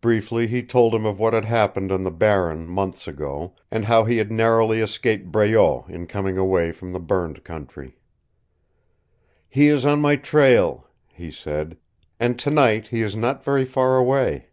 [0.00, 4.02] Briefly he told him of what had happened on the Barren months ago, and how
[4.04, 7.98] he had narrowly escaped Breault in coming away from the burned country.
[9.50, 11.76] "He is on my trail," he said,
[12.18, 14.46] "and tonight he is not very far away."